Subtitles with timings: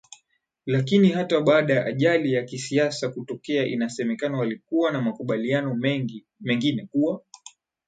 [0.65, 5.75] Lakini hata baada ya ajali ya kisiasa kutokea inasemekana walikuwa na makubaliano
[6.39, 7.21] mengine kuwa